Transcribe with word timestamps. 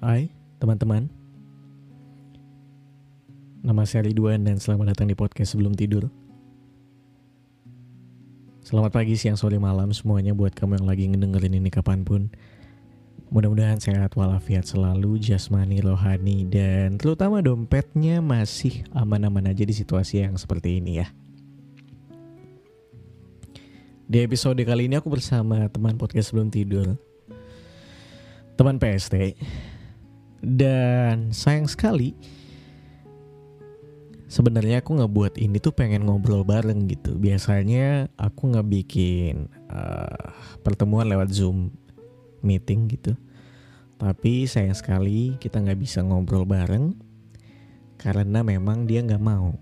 Hai 0.00 0.32
teman-teman. 0.56 1.12
Nama 3.60 3.84
saya 3.84 4.08
Ridwan 4.08 4.48
dan 4.48 4.56
selamat 4.56 4.96
datang 4.96 5.12
di 5.12 5.16
podcast 5.16 5.52
sebelum 5.52 5.76
tidur. 5.76 6.08
Selamat 8.64 8.96
pagi, 8.96 9.20
siang, 9.20 9.36
sore, 9.36 9.60
malam 9.60 9.92
semuanya 9.92 10.32
buat 10.32 10.56
kamu 10.56 10.80
yang 10.80 10.88
lagi 10.88 11.04
ngedengerin 11.04 11.60
ini 11.60 11.68
kapan 11.68 12.00
pun. 12.08 12.32
Mudah-mudahan 13.28 13.76
sehat 13.76 14.16
walafiat 14.16 14.64
selalu, 14.64 15.20
jasmani, 15.20 15.84
rohani, 15.84 16.48
dan 16.48 16.96
terutama 16.96 17.44
dompetnya 17.44 18.24
masih 18.24 18.88
aman-aman 18.96 19.52
aja 19.52 19.68
di 19.68 19.76
situasi 19.76 20.24
yang 20.24 20.40
seperti 20.40 20.80
ini 20.80 21.04
ya. 21.04 21.12
Di 24.08 24.24
episode 24.24 24.64
kali 24.64 24.88
ini 24.88 24.96
aku 24.96 25.12
bersama 25.12 25.68
teman 25.68 26.00
podcast 26.00 26.32
sebelum 26.32 26.48
tidur. 26.48 26.96
Teman 28.56 28.80
PST 28.80 29.36
dan 30.40 31.32
sayang 31.36 31.68
sekali 31.68 32.16
sebenarnya 34.30 34.78
aku 34.78 34.94
nggak 34.94 35.12
buat 35.12 35.34
ini 35.36 35.58
tuh 35.58 35.74
pengen 35.74 36.06
ngobrol 36.06 36.46
bareng 36.46 36.86
gitu. 36.86 37.18
Biasanya 37.18 38.06
aku 38.14 38.54
nggak 38.54 38.68
bikin 38.70 39.50
uh, 39.68 40.30
pertemuan 40.62 41.10
lewat 41.10 41.34
Zoom 41.34 41.74
meeting 42.40 42.86
gitu. 42.88 43.18
Tapi 44.00 44.46
sayang 44.48 44.72
sekali 44.72 45.36
kita 45.42 45.60
nggak 45.60 45.80
bisa 45.82 46.00
ngobrol 46.00 46.46
bareng 46.46 46.94
karena 48.00 48.40
memang 48.40 48.86
dia 48.86 49.02
nggak 49.02 49.20
mau. 49.20 49.52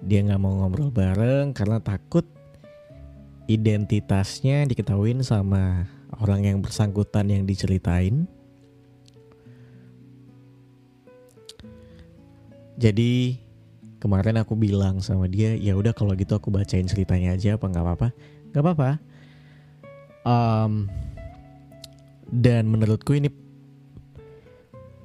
Dia 0.00 0.22
nggak 0.22 0.40
mau 0.40 0.64
ngobrol 0.64 0.94
bareng 0.94 1.52
karena 1.52 1.82
takut 1.82 2.24
identitasnya 3.44 4.64
diketahuin 4.64 5.20
sama 5.20 5.84
orang 6.22 6.48
yang 6.48 6.58
bersangkutan 6.64 7.28
yang 7.28 7.44
diceritain 7.44 8.24
Jadi 12.74 13.38
kemarin 14.02 14.42
aku 14.42 14.58
bilang 14.58 14.98
sama 14.98 15.30
dia, 15.30 15.54
ya 15.54 15.78
udah 15.78 15.94
kalau 15.94 16.12
gitu 16.18 16.34
aku 16.34 16.50
bacain 16.50 16.86
ceritanya 16.86 17.34
aja 17.38 17.54
apa 17.54 17.66
nggak 17.70 17.84
apa-apa? 17.84 18.08
Nggak 18.50 18.62
apa-apa. 18.62 18.90
Um, 20.24 20.72
dan 22.28 22.66
menurutku 22.66 23.14
ini 23.14 23.30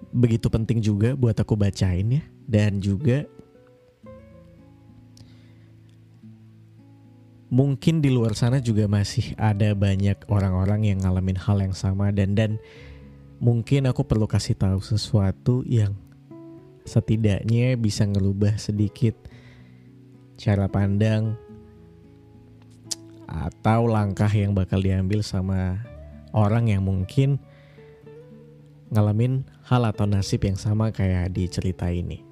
begitu 0.10 0.50
penting 0.50 0.82
juga 0.82 1.14
buat 1.14 1.38
aku 1.38 1.54
bacain 1.54 2.20
ya. 2.20 2.24
Dan 2.50 2.82
juga 2.82 3.30
mungkin 7.50 8.02
di 8.02 8.14
luar 8.14 8.38
sana 8.38 8.62
juga 8.62 8.86
masih 8.86 9.34
ada 9.38 9.74
banyak 9.74 10.30
orang-orang 10.30 10.94
yang 10.94 11.02
ngalamin 11.02 11.38
hal 11.38 11.58
yang 11.62 11.74
sama 11.74 12.14
dan 12.14 12.38
dan 12.38 12.62
mungkin 13.42 13.90
aku 13.90 14.06
perlu 14.06 14.30
kasih 14.30 14.54
tahu 14.54 14.78
sesuatu 14.82 15.66
yang 15.66 15.98
setidaknya 16.90 17.78
bisa 17.78 18.10
ngerubah 18.10 18.58
sedikit 18.58 19.14
cara 20.42 20.66
pandang 20.66 21.38
atau 23.30 23.86
langkah 23.86 24.32
yang 24.34 24.58
bakal 24.58 24.82
diambil 24.82 25.22
sama 25.22 25.78
orang 26.34 26.74
yang 26.74 26.82
mungkin 26.82 27.38
ngalamin 28.90 29.46
hal 29.70 29.86
atau 29.86 30.10
nasib 30.10 30.42
yang 30.42 30.58
sama 30.58 30.90
kayak 30.90 31.30
di 31.30 31.46
cerita 31.46 31.94
ini. 31.94 32.26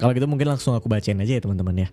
Kalau 0.00 0.12
gitu 0.16 0.24
mungkin 0.24 0.56
langsung 0.56 0.72
aku 0.72 0.88
bacain 0.88 1.20
aja 1.20 1.36
ya 1.36 1.42
teman-teman 1.44 1.84
ya. 1.84 1.88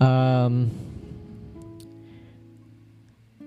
Um, 0.00 0.68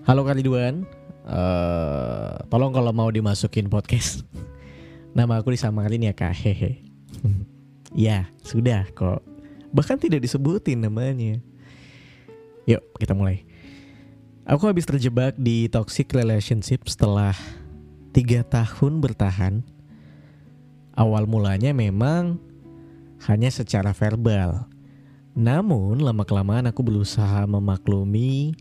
halo 0.02 0.26
Kaliduan, 0.26 0.82
uh, 1.28 2.42
tolong 2.48 2.72
kalau 2.72 2.90
mau 2.90 3.08
dimasukin 3.12 3.68
podcast. 3.68 4.24
Nama 5.16 5.40
aku 5.40 5.52
disamarin 5.52 6.08
ya 6.08 6.16
kak. 6.16 6.34
Hehe. 6.34 6.82
Ya 7.96 8.28
sudah 8.44 8.84
kok. 8.92 9.24
Bahkan 9.72 9.96
tidak 9.96 10.20
disebutin 10.20 10.84
namanya. 10.84 11.40
Yuk 12.68 12.84
kita 13.00 13.16
mulai. 13.16 13.48
Aku 14.44 14.68
habis 14.68 14.84
terjebak 14.84 15.32
di 15.40 15.72
toxic 15.72 16.12
relationship 16.12 16.84
setelah 16.84 17.32
tiga 18.12 18.44
tahun 18.44 19.00
bertahan. 19.00 19.64
Awal 21.00 21.24
mulanya 21.24 21.72
memang 21.72 22.36
hanya 23.24 23.48
secara 23.48 23.96
verbal. 23.96 24.68
Namun 25.32 26.04
lama 26.04 26.28
kelamaan 26.28 26.68
aku 26.68 26.84
berusaha 26.84 27.48
memaklumi 27.48 28.52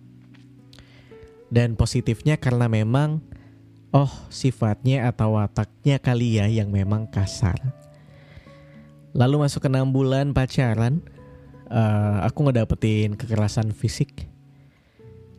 dan 1.48 1.80
positifnya 1.80 2.36
karena 2.36 2.68
memang 2.68 3.24
oh 3.96 4.12
sifatnya 4.28 5.08
atau 5.08 5.40
wataknya 5.40 5.98
kali 6.00 6.40
ya 6.40 6.46
yang 6.48 6.72
memang 6.72 7.08
kasar. 7.08 7.58
Lalu 9.16 9.48
masuk 9.48 9.66
ke 9.66 9.70
enam 9.72 9.90
bulan 9.90 10.36
pacaran, 10.36 11.02
uh, 11.72 12.22
aku 12.28 12.46
ngedapetin 12.46 13.18
kekerasan 13.18 13.74
fisik, 13.74 14.28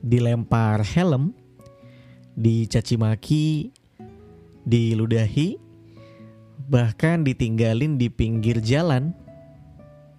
dilempar 0.03 0.83
helm, 0.83 1.31
dicaci 2.35 2.99
maki, 2.99 3.71
diludahi, 4.67 5.61
bahkan 6.67 7.23
ditinggalin 7.23 8.01
di 8.01 8.11
pinggir 8.11 8.59
jalan. 8.59 9.15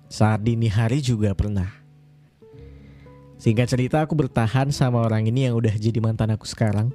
Saat 0.10 0.42
dini 0.42 0.66
hari 0.66 1.06
juga 1.06 1.38
pernah. 1.38 1.79
Singkat 3.40 3.72
cerita 3.72 4.04
aku 4.04 4.20
bertahan 4.20 4.68
sama 4.76 5.00
orang 5.00 5.24
ini 5.32 5.48
yang 5.48 5.56
udah 5.56 5.72
jadi 5.72 5.96
mantan 6.04 6.36
aku 6.36 6.44
sekarang. 6.44 6.92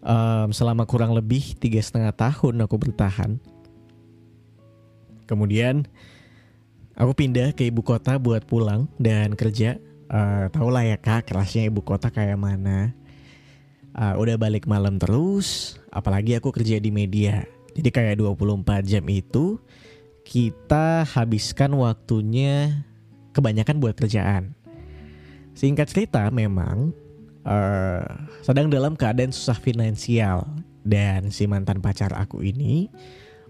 Um, 0.00 0.48
selama 0.48 0.88
kurang 0.88 1.12
lebih 1.12 1.60
tiga 1.60 1.76
setengah 1.84 2.16
tahun 2.16 2.64
aku 2.64 2.88
bertahan. 2.88 3.36
Kemudian 5.28 5.84
aku 6.96 7.12
pindah 7.12 7.52
ke 7.52 7.68
ibu 7.68 7.84
kota 7.84 8.16
buat 8.16 8.48
pulang 8.48 8.88
dan 8.96 9.36
kerja. 9.36 9.76
Uh, 10.08 10.48
tau 10.48 10.72
lah 10.72 10.88
ya 10.88 10.96
kak 10.96 11.28
kerasnya 11.28 11.68
ibu 11.68 11.84
kota 11.84 12.08
kayak 12.08 12.40
mana. 12.40 12.96
Uh, 13.92 14.16
udah 14.16 14.40
balik 14.40 14.64
malam 14.64 14.96
terus, 14.96 15.76
apalagi 15.92 16.40
aku 16.40 16.48
kerja 16.48 16.80
di 16.80 16.88
media. 16.88 17.44
Jadi 17.76 17.92
kayak 17.92 18.24
24 18.24 18.88
jam 18.88 19.04
itu 19.12 19.60
kita 20.24 21.04
habiskan 21.04 21.76
waktunya 21.76 22.88
kebanyakan 23.36 23.76
buat 23.84 23.92
kerjaan 24.00 24.63
Singkat 25.54 25.86
cerita 25.86 26.26
memang 26.34 26.90
uh, 27.46 28.04
sedang 28.42 28.66
dalam 28.66 28.98
keadaan 28.98 29.30
susah 29.30 29.54
finansial 29.54 30.50
dan 30.82 31.30
si 31.30 31.46
mantan 31.46 31.78
pacar 31.78 32.10
aku 32.12 32.42
ini 32.42 32.90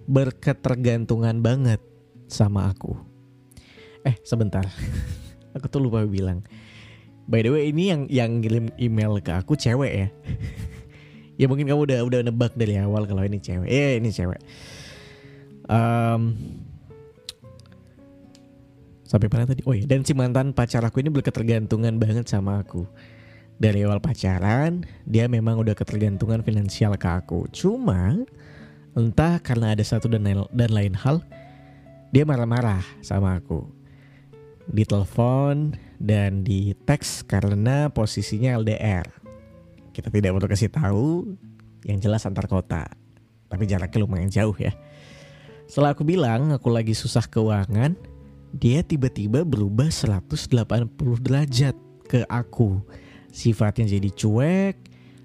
berketergantungan 0.05 1.41
banget 1.41 1.81
sama 2.29 2.69
aku. 2.69 2.93
Eh 4.05 4.21
sebentar, 4.21 4.69
aku 5.57 5.67
tuh 5.73 5.81
lupa 5.81 6.05
bilang. 6.05 6.45
By 7.25 7.41
the 7.41 7.57
way 7.57 7.73
ini 7.73 7.89
yang 7.89 8.03
yang 8.13 8.31
ngirim 8.45 8.69
email 8.77 9.17
ke 9.25 9.33
aku 9.33 9.57
cewek 9.57 9.93
ya. 9.97 10.09
ya 11.41 11.47
mungkin 11.49 11.65
kamu 11.65 11.89
udah 11.89 12.01
udah 12.05 12.21
nebak 12.21 12.53
dari 12.53 12.77
awal 12.77 13.09
kalau 13.09 13.25
ini 13.25 13.41
cewek. 13.41 13.65
Eh 13.65 13.97
ini 13.97 14.13
cewek. 14.13 14.45
Um, 15.65 16.37
sampai 19.15 19.31
mana 19.31 19.47
tadi? 19.47 19.63
Oh 19.63 19.79
iya, 19.79 19.87
dan 19.87 20.03
si 20.03 20.11
mantan 20.11 20.51
pacar 20.51 20.83
aku 20.83 20.99
ini 20.99 21.07
berketergantungan 21.15 22.03
banget 22.03 22.27
sama 22.27 22.59
aku. 22.59 22.83
Dari 23.63 23.87
awal 23.87 24.03
pacaran, 24.03 24.83
dia 25.07 25.31
memang 25.31 25.63
udah 25.63 25.79
ketergantungan 25.79 26.43
finansial 26.43 26.99
ke 26.99 27.07
aku. 27.07 27.47
Cuma 27.55 28.27
entah 28.99 29.39
karena 29.39 29.79
ada 29.79 29.87
satu 29.87 30.11
dan 30.11 30.27
lain, 30.27 30.43
dan 30.51 30.71
lain 30.75 30.99
hal, 30.99 31.23
dia 32.11 32.27
marah-marah 32.27 32.83
sama 33.07 33.39
aku. 33.39 33.63
Di 34.67 34.83
telepon 34.83 35.79
dan 36.03 36.43
di 36.43 36.75
teks 36.83 37.23
karena 37.23 37.95
posisinya 37.95 38.59
LDR. 38.59 39.07
Kita 39.95 40.11
tidak 40.11 40.35
perlu 40.35 40.51
kasih 40.51 40.75
tahu, 40.75 41.39
yang 41.87 42.03
jelas 42.03 42.27
antar 42.27 42.51
kota. 42.51 42.91
Tapi 43.47 43.63
jaraknya 43.71 44.03
lumayan 44.03 44.27
jauh 44.27 44.59
ya. 44.59 44.75
Setelah 45.71 45.95
aku 45.95 46.03
bilang 46.03 46.51
aku 46.51 46.67
lagi 46.75 46.99
susah 46.99 47.23
keuangan, 47.31 47.95
dia 48.55 48.87
tiba-tiba 48.87 49.43
berubah 49.43 49.91
180 49.91 50.47
derajat 51.19 51.75
ke 52.07 52.23
aku. 52.31 52.79
Sifatnya 53.35 53.99
jadi 53.99 54.11
cuek 54.15 54.77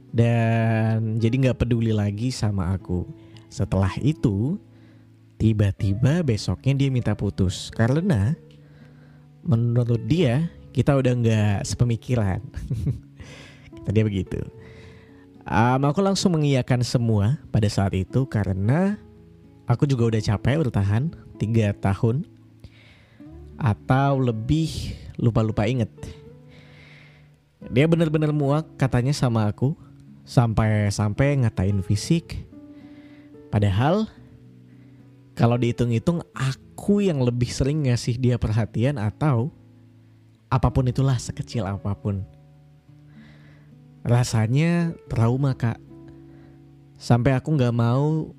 dan 0.09 1.21
jadi 1.21 1.35
nggak 1.37 1.61
peduli 1.61 1.93
lagi 1.93 2.33
sama 2.33 2.73
aku. 2.73 3.05
Setelah 3.53 3.93
itu, 4.01 4.57
tiba-tiba 5.37 6.25
besoknya 6.25 6.73
dia 6.73 6.89
minta 6.89 7.13
putus 7.13 7.69
karena 7.69 8.33
menurut 9.45 10.01
dia 10.09 10.49
kita 10.73 10.97
udah 10.97 11.13
nggak 11.13 11.57
sepemikiran. 11.69 12.41
Kata 13.77 13.89
dia 13.93 14.01
begitu. 14.01 14.41
Um, 15.45 15.85
aku 15.85 16.01
langsung 16.01 16.33
mengiyakan 16.33 16.81
semua 16.81 17.37
pada 17.53 17.69
saat 17.69 17.93
itu 17.93 18.25
karena 18.25 18.97
aku 19.69 19.85
juga 19.85 20.17
udah 20.17 20.21
capek 20.21 20.65
bertahan 20.65 21.13
tiga 21.37 21.73
tahun 21.77 22.25
atau 23.59 24.23
lebih 24.23 24.95
lupa-lupa 25.19 25.67
inget. 25.67 25.91
Dia 27.67 27.85
bener-bener 27.91 28.31
muak 28.31 28.79
katanya 28.79 29.11
sama 29.11 29.51
aku 29.51 29.75
sampai-sampai 30.23 31.43
ngatain 31.43 31.83
fisik. 31.83 32.39
Padahal 33.51 34.07
kalau 35.35 35.59
dihitung-hitung 35.59 36.23
aku 36.31 37.03
yang 37.03 37.19
lebih 37.19 37.51
sering 37.51 37.83
ngasih 37.83 38.15
dia 38.15 38.39
perhatian 38.39 38.95
atau 38.95 39.51
apa 40.47 40.71
pun 40.71 40.87
itulah 40.87 41.19
sekecil 41.19 41.67
apa 41.67 41.91
pun. 41.99 42.23
Rasanya 44.07 44.95
trauma 45.11 45.51
kak. 45.51 45.77
Sampai 46.99 47.35
aku 47.35 47.55
nggak 47.55 47.75
mau 47.75 48.31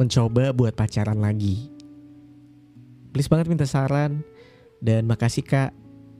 mencoba 0.00 0.52
buat 0.56 0.72
pacaran 0.72 1.20
lagi. 1.20 1.68
Please 3.12 3.28
banget 3.28 3.52
minta 3.52 3.68
saran 3.68 4.24
dan 4.82 5.06
makasih 5.06 5.46
kak. 5.46 5.70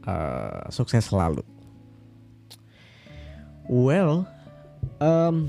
Uh, 0.02 0.66
sukses 0.70 1.06
selalu. 1.06 1.46
Well, 3.70 4.26
um, 4.98 5.46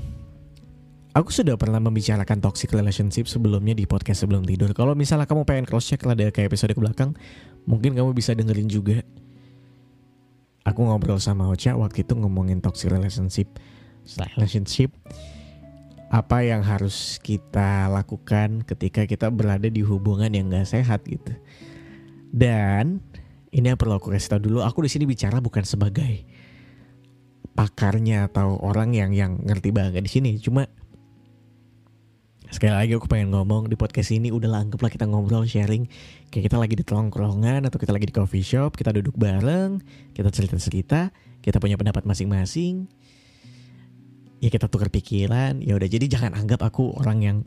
aku 1.10 1.34
sudah 1.34 1.58
pernah 1.58 1.82
membicarakan 1.82 2.38
toxic 2.38 2.70
relationship 2.70 3.26
sebelumnya 3.26 3.74
di 3.74 3.82
podcast 3.82 4.22
sebelum 4.22 4.46
tidur. 4.46 4.70
Kalau 4.70 4.94
misalnya 4.94 5.26
kamu 5.26 5.42
pengen 5.42 5.66
cross 5.66 5.90
check 5.90 6.06
lah 6.06 6.14
kayak 6.14 6.54
episode 6.54 6.70
ke 6.70 6.78
belakang, 6.78 7.18
mungkin 7.66 7.98
kamu 7.98 8.14
bisa 8.14 8.30
dengerin 8.30 8.70
juga. 8.70 9.02
Aku 10.62 10.86
ngobrol 10.86 11.18
sama 11.18 11.50
Ocha 11.50 11.74
waktu 11.74 12.06
itu 12.06 12.14
ngomongin 12.14 12.62
toxic 12.62 12.94
relationship, 12.94 13.50
relationship 14.38 14.94
apa 16.14 16.46
yang 16.46 16.62
harus 16.62 17.18
kita 17.18 17.90
lakukan 17.90 18.62
ketika 18.62 19.02
kita 19.02 19.34
berada 19.34 19.66
di 19.66 19.82
hubungan 19.82 20.30
yang 20.30 20.46
gak 20.46 20.70
sehat 20.70 21.02
gitu. 21.10 21.34
Dan 22.34 22.98
ini 23.54 23.70
yang 23.70 23.78
perlu 23.78 23.94
aku 23.94 24.10
kasih 24.10 24.34
tahu 24.34 24.50
dulu, 24.50 24.66
aku 24.66 24.82
di 24.82 24.90
sini 24.90 25.06
bicara 25.06 25.38
bukan 25.38 25.62
sebagai 25.62 26.26
pakarnya 27.54 28.26
atau 28.26 28.58
orang 28.58 28.90
yang 28.90 29.14
yang 29.14 29.38
ngerti 29.38 29.70
banget 29.70 30.02
di 30.02 30.10
sini. 30.10 30.30
Cuma 30.42 30.66
sekali 32.50 32.74
lagi 32.74 32.98
aku 32.98 33.06
pengen 33.06 33.30
ngomong 33.30 33.70
di 33.70 33.78
podcast 33.78 34.10
ini 34.10 34.34
udah 34.34 34.50
anggaplah 34.50 34.90
kita 34.90 35.06
ngobrol 35.06 35.46
sharing. 35.46 35.86
Kayak 36.34 36.50
kita 36.50 36.56
lagi 36.58 36.74
di 36.74 36.82
tongkrongan 36.82 37.70
atau 37.70 37.78
kita 37.78 37.94
lagi 37.94 38.10
di 38.10 38.14
coffee 38.18 38.42
shop, 38.42 38.74
kita 38.74 38.90
duduk 38.90 39.14
bareng, 39.14 39.78
kita 40.10 40.34
cerita-cerita, 40.34 41.14
kita 41.38 41.62
punya 41.62 41.78
pendapat 41.78 42.02
masing-masing. 42.02 42.90
Ya 44.42 44.50
kita 44.50 44.66
tukar 44.66 44.90
pikiran 44.90 45.62
ya 45.62 45.78
udah. 45.78 45.86
Jadi 45.86 46.10
jangan 46.10 46.34
anggap 46.34 46.66
aku 46.66 46.98
orang 46.98 47.22
yang 47.22 47.38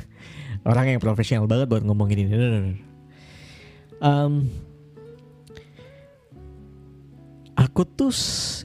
orang 0.72 0.96
yang 0.96 1.00
profesional 1.04 1.44
banget 1.44 1.68
buat 1.68 1.84
ngomongin 1.84 2.24
ini 2.24 2.91
um, 4.02 4.50
aku 7.54 7.86
tuh 7.86 8.12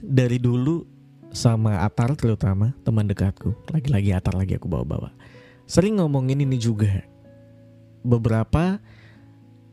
dari 0.02 0.42
dulu 0.42 0.82
sama 1.30 1.86
Atar 1.86 2.18
terutama 2.18 2.74
teman 2.82 3.06
dekatku. 3.06 3.54
Lagi-lagi 3.70 4.10
Atar 4.10 4.34
lagi 4.34 4.58
aku 4.58 4.66
bawa-bawa. 4.66 5.14
Sering 5.70 6.02
ngomongin 6.02 6.42
ini 6.42 6.58
juga. 6.58 7.06
Beberapa 8.02 8.82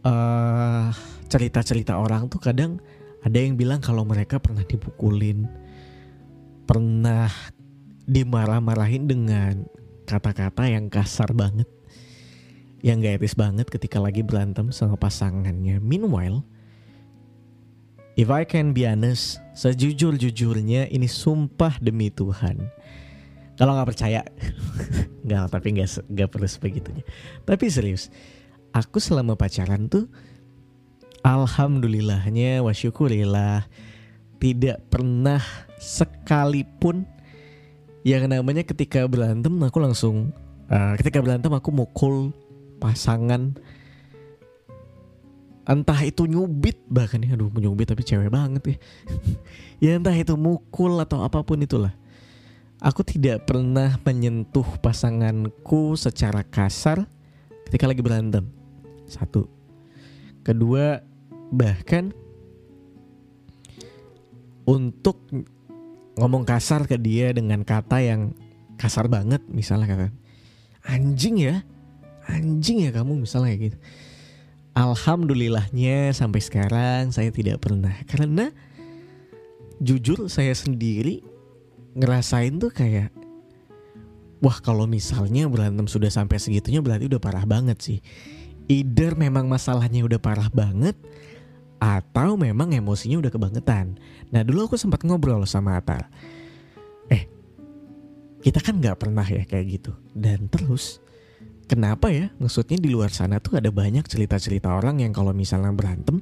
uh, 0.06 0.88
cerita-cerita 1.32 1.98
orang 1.98 2.30
tuh 2.30 2.42
kadang 2.42 2.78
ada 3.26 3.38
yang 3.42 3.58
bilang 3.58 3.82
kalau 3.82 4.06
mereka 4.06 4.38
pernah 4.38 4.62
dipukulin. 4.62 5.50
Pernah 6.66 7.30
dimarah-marahin 8.06 9.06
dengan 9.06 9.66
kata-kata 10.06 10.70
yang 10.70 10.90
kasar 10.90 11.34
banget 11.34 11.66
yang 12.86 13.02
gak 13.02 13.18
etis 13.18 13.34
banget 13.34 13.66
ketika 13.66 13.98
lagi 13.98 14.22
berantem 14.22 14.70
sama 14.70 14.94
pasangannya. 14.94 15.82
Meanwhile, 15.82 16.46
if 18.14 18.30
I 18.30 18.46
can 18.46 18.78
be 18.78 18.86
honest, 18.86 19.42
sejujur-jujurnya 19.58 20.94
ini 20.94 21.10
sumpah 21.10 21.82
demi 21.82 22.14
Tuhan. 22.14 22.70
Kalau 23.58 23.74
nggak 23.74 23.90
percaya, 23.90 24.22
nggak 25.26 25.50
tapi 25.50 25.68
nggak 25.74 25.90
nggak 26.14 26.30
perlu 26.30 26.46
sebegitunya. 26.46 27.02
Tapi 27.42 27.66
serius, 27.74 28.14
aku 28.70 29.02
selama 29.02 29.34
pacaran 29.34 29.90
tuh, 29.90 30.06
alhamdulillahnya, 31.26 32.62
wasyukurillah, 32.62 33.66
tidak 34.38 34.78
pernah 34.94 35.42
sekalipun 35.82 37.10
yang 38.06 38.30
namanya 38.30 38.62
ketika 38.62 39.02
berantem 39.10 39.58
aku 39.66 39.82
langsung 39.82 40.30
uh, 40.70 40.94
ketika 41.02 41.26
berantem 41.26 41.50
aku 41.50 41.74
mukul 41.74 42.30
pasangan. 42.77 43.56
Entah 45.66 45.98
itu 46.06 46.30
nyubit 46.30 46.77
bahkan 46.86 47.25
ya 47.25 47.33
aduh 47.33 47.50
nyubit 47.50 47.89
tapi 47.89 48.06
cewek 48.06 48.30
banget 48.30 48.63
ya. 48.63 48.77
Ya 49.83 49.92
entah 50.00 50.16
itu 50.16 50.38
mukul 50.39 50.95
atau 51.01 51.25
apa 51.25 51.42
pun 51.42 51.60
itulah. 51.60 51.92
Aku 52.80 53.01
tidak 53.01 53.50
pernah 53.50 53.98
menyentuh 54.06 54.68
pasanganku 54.80 55.98
secara 55.98 56.45
kasar 56.45 57.04
ketika 57.68 57.89
lagi 57.89 58.00
berantem. 58.00 58.45
Satu. 59.10 59.50
Kedua 60.45 61.01
bahkan 61.50 62.13
untuk 64.66 65.22
ngomong 66.18 66.44
kasar 66.48 66.89
ke 66.89 66.98
dia 66.98 67.31
dengan 67.36 67.62
kata 67.62 68.01
yang 68.01 68.33
kasar 68.75 69.07
banget 69.07 69.44
misalnya 69.48 69.88
kata 69.88 70.07
anjing 70.89 71.39
ya 71.39 71.56
anjing 72.30 72.86
ya 72.86 72.92
kamu 72.92 73.25
misalnya 73.25 73.54
gitu 73.57 73.77
alhamdulillahnya 74.75 76.12
sampai 76.12 76.42
sekarang 76.42 77.13
saya 77.13 77.31
tidak 77.31 77.63
pernah 77.63 77.94
karena 78.10 78.51
jujur 79.80 80.27
saya 80.27 80.51
sendiri 80.51 81.24
ngerasain 81.95 82.60
tuh 82.60 82.72
kayak 82.72 83.12
wah 84.44 84.57
kalau 84.60 84.83
misalnya 84.86 85.48
berantem 85.48 85.88
sudah 85.88 86.12
sampai 86.12 86.42
segitunya 86.42 86.83
berarti 86.83 87.07
udah 87.07 87.22
parah 87.22 87.45
banget 87.48 87.77
sih 87.80 88.00
either 88.68 89.13
memang 89.13 89.45
masalahnya 89.45 90.01
udah 90.04 90.19
parah 90.19 90.50
banget 90.50 90.98
atau 91.80 92.39
memang 92.39 92.72
emosinya 92.74 93.22
udah 93.22 93.31
kebangetan. 93.31 94.00
Nah 94.33 94.42
dulu 94.42 94.72
aku 94.72 94.75
sempat 94.80 95.04
ngobrol 95.06 95.44
sama 95.45 95.77
Atar. 95.77 96.10
Eh, 97.12 97.30
kita 98.42 98.63
kan 98.63 98.81
nggak 98.81 98.98
pernah 98.98 99.25
ya 99.25 99.44
kayak 99.45 99.66
gitu. 99.80 99.92
Dan 100.16 100.50
terus, 100.50 101.04
kenapa 101.66 102.10
ya? 102.14 102.32
Maksudnya 102.38 102.78
di 102.78 102.90
luar 102.90 103.10
sana 103.12 103.42
tuh 103.42 103.58
ada 103.58 103.70
banyak 103.70 104.06
cerita-cerita 104.06 104.70
orang 104.72 105.02
yang 105.02 105.12
kalau 105.14 105.34
misalnya 105.34 105.74
berantem, 105.74 106.22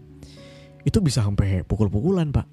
itu 0.84 1.00
bisa 1.00 1.24
sampai 1.24 1.64
pukul-pukulan 1.64 2.32
pak. 2.32 2.48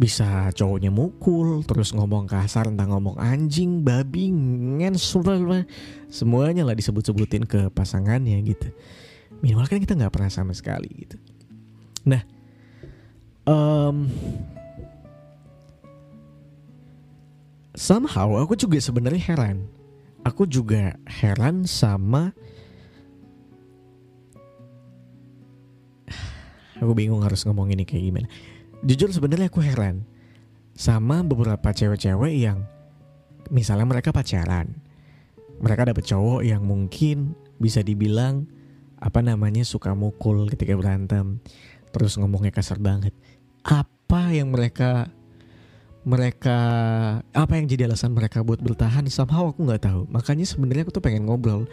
Bisa 0.00 0.48
cowoknya 0.56 0.88
mukul, 0.88 1.60
terus 1.68 1.92
ngomong 1.92 2.24
kasar 2.24 2.72
entah 2.72 2.88
ngomong 2.88 3.20
anjing, 3.20 3.84
babi, 3.84 4.32
ngen, 4.32 4.96
semuanya 6.08 6.64
lah 6.64 6.72
disebut-sebutin 6.72 7.44
ke 7.44 7.68
pasangannya 7.68 8.40
gitu. 8.48 8.72
Minimal 9.44 9.68
kan 9.68 9.80
kita 9.80 9.92
nggak 9.96 10.12
pernah 10.12 10.32
sama 10.32 10.56
sekali 10.56 10.88
gitu. 11.04 11.20
Nah, 12.08 12.24
um, 13.44 14.08
somehow 17.76 18.40
aku 18.40 18.56
juga 18.56 18.80
sebenarnya 18.80 19.20
heran. 19.20 19.68
Aku 20.24 20.44
juga 20.44 20.96
heran 21.08 21.64
sama 21.64 22.32
Aku 26.80 26.96
bingung 26.96 27.20
harus 27.20 27.44
ngomong 27.44 27.68
ini 27.76 27.84
kayak 27.84 28.04
gimana. 28.08 28.28
Jujur 28.80 29.12
sebenarnya 29.12 29.52
aku 29.52 29.60
heran 29.60 30.08
sama 30.72 31.20
beberapa 31.20 31.76
cewek-cewek 31.76 32.40
yang 32.40 32.64
misalnya 33.52 33.84
mereka 33.84 34.16
pacaran. 34.16 34.80
Mereka 35.60 35.92
dapet 35.92 36.08
cowok 36.08 36.40
yang 36.40 36.64
mungkin 36.64 37.36
bisa 37.60 37.84
dibilang 37.84 38.48
apa 39.00 39.24
namanya 39.24 39.64
suka 39.64 39.96
mukul 39.96 40.48
ketika 40.48 40.76
berantem 40.76 41.40
terus 41.92 42.20
ngomongnya 42.20 42.52
kasar 42.52 42.76
banget 42.76 43.16
apa 43.64 44.32
yang 44.32 44.52
mereka 44.52 45.08
mereka 46.00 46.58
apa 47.36 47.52
yang 47.60 47.68
jadi 47.68 47.84
alasan 47.84 48.16
mereka 48.16 48.40
buat 48.40 48.56
bertahan 48.64 49.04
somehow 49.12 49.52
aku 49.52 49.68
nggak 49.68 49.84
tahu. 49.84 50.08
Makanya 50.08 50.48
sebenarnya 50.48 50.88
aku 50.88 50.96
tuh 50.96 51.04
pengen 51.04 51.28
ngobrol 51.28 51.68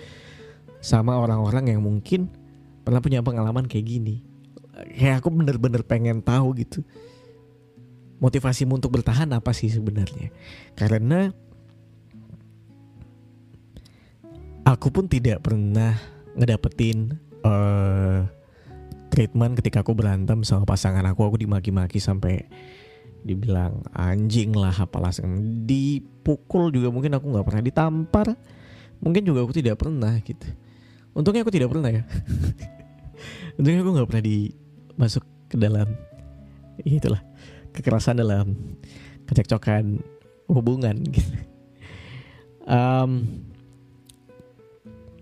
sama 0.83 1.15
orang-orang 1.15 1.71
yang 1.71 1.81
mungkin 1.81 2.27
pernah 2.83 2.99
punya 2.99 3.23
pengalaman 3.23 3.67
kayak 3.67 3.87
gini. 3.87 4.23
Kayak 4.93 5.23
aku 5.23 5.31
bener-bener 5.31 5.81
pengen 5.87 6.19
tahu 6.19 6.53
gitu. 6.59 6.83
Motivasimu 8.19 8.77
untuk 8.77 8.99
bertahan 8.99 9.29
apa 9.31 9.53
sih 9.55 9.71
sebenarnya? 9.71 10.33
Karena 10.75 11.31
aku 14.67 14.91
pun 14.91 15.07
tidak 15.07 15.45
pernah 15.45 15.95
ngedapetin 16.35 17.15
uh, 17.47 18.27
treatment 19.07 19.55
ketika 19.57 19.81
aku 19.81 19.95
berantem 19.95 20.43
sama 20.43 20.67
pasangan 20.67 21.05
aku. 21.07 21.23
Aku 21.25 21.37
dimaki-maki 21.39 22.03
sampai 22.03 22.45
dibilang 23.25 23.81
anjing 23.95 24.53
lah 24.53 24.73
apalah 24.73 25.13
dipukul 25.65 26.69
juga 26.69 26.93
mungkin 26.93 27.17
aku 27.17 27.25
nggak 27.31 27.45
pernah 27.45 27.63
ditampar 27.63 28.27
mungkin 29.01 29.21
juga 29.25 29.45
aku 29.45 29.53
tidak 29.57 29.79
pernah 29.81 30.13
gitu 30.21 30.47
untungnya 31.17 31.41
aku 31.45 31.53
tidak 31.53 31.69
pernah 31.73 31.89
ya 31.89 32.03
untungnya 33.57 33.81
aku 33.81 33.91
nggak 33.97 34.07
pernah 34.09 34.25
dimasuk 34.25 35.23
ke 35.47 35.55
dalam 35.57 35.87
itulah 36.85 37.21
kekerasan 37.73 38.21
dalam 38.21 38.53
kecekcokan 39.29 40.01
hubungan 40.49 40.95
gitu. 41.11 41.35
Um, 42.67 43.43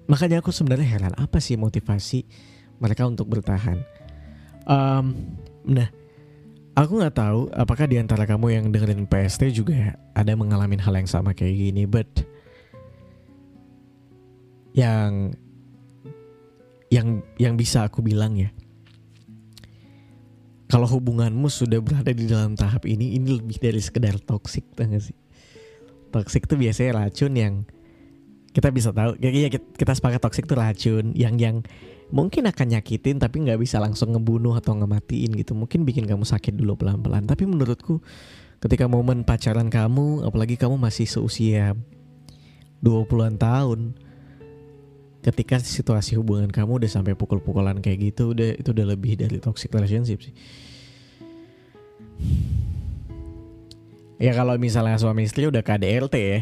makanya 0.09 0.41
aku 0.41 0.49
sebenarnya 0.49 0.85
heran 0.85 1.13
apa 1.17 1.37
sih 1.41 1.57
motivasi 1.57 2.25
mereka 2.81 3.05
untuk 3.05 3.29
bertahan. 3.29 3.81
Um, 4.65 5.37
nah, 5.65 5.89
aku 6.75 6.91
nggak 6.99 7.15
tahu 7.15 7.47
apakah 7.55 7.87
di 7.87 7.97
antara 7.97 8.27
kamu 8.27 8.47
yang 8.51 8.65
dengerin 8.69 9.07
PST 9.07 9.55
juga 9.55 9.95
ada 10.11 10.31
mengalami 10.35 10.75
hal 10.77 10.93
yang 10.93 11.07
sama 11.07 11.31
kayak 11.31 11.55
gini, 11.55 11.87
but 11.87 12.07
yang 14.75 15.31
yang 16.91 17.23
yang 17.39 17.55
bisa 17.55 17.87
aku 17.87 18.03
bilang 18.03 18.35
ya 18.35 18.51
kalau 20.67 20.85
hubunganmu 20.91 21.47
sudah 21.47 21.79
berada 21.79 22.11
di 22.11 22.27
dalam 22.27 22.59
tahap 22.59 22.83
ini 22.83 23.15
ini 23.15 23.39
lebih 23.39 23.55
dari 23.63 23.79
sekedar 23.79 24.19
toksik 24.19 24.75
gak 24.75 24.91
sih? 24.99 25.15
Toksik 26.11 26.51
tuh 26.51 26.59
biasanya 26.59 27.05
racun 27.05 27.33
yang 27.37 27.53
kita 28.51 28.71
bisa 28.75 28.91
tahu 28.91 29.15
ya 29.23 29.31
kita, 29.51 29.63
kita 29.75 29.93
sepakat 29.95 30.19
toksik 30.19 30.43
tuh 30.47 30.59
racun 30.59 31.15
yang 31.15 31.39
yang 31.39 31.63
mungkin 32.13 32.45
akan 32.45 32.77
nyakitin 32.77 33.17
tapi 33.17 33.41
nggak 33.41 33.57
bisa 33.57 33.81
langsung 33.81 34.13
ngebunuh 34.13 34.53
atau 34.57 34.77
ngematiin 34.77 35.33
gitu. 35.33 35.57
Mungkin 35.57 35.87
bikin 35.87 36.05
kamu 36.05 36.25
sakit 36.25 36.53
dulu 36.53 36.77
pelan-pelan. 36.77 37.25
Tapi 37.25 37.49
menurutku 37.49 38.01
ketika 38.61 38.85
momen 38.85 39.25
pacaran 39.25 39.69
kamu 39.69 40.25
apalagi 40.25 40.57
kamu 40.57 40.77
masih 40.77 41.05
seusia 41.09 41.73
20-an 42.81 43.35
tahun 43.37 43.97
ketika 45.25 45.57
situasi 45.57 46.21
hubungan 46.21 46.53
kamu 46.53 46.85
udah 46.85 46.89
sampai 46.89 47.17
pukul-pukulan 47.17 47.81
kayak 47.81 48.13
gitu 48.13 48.37
udah 48.37 48.61
itu 48.61 48.69
udah 48.69 48.85
lebih 48.93 49.17
dari 49.17 49.41
toxic 49.41 49.73
relationship 49.73 50.21
sih. 50.21 50.35
Ya 54.21 54.31
kalau 54.31 54.55
misalnya 54.55 54.95
suami 54.95 55.27
istri 55.27 55.49
udah 55.49 55.65
KDRT 55.65 56.15
ya 56.15 56.39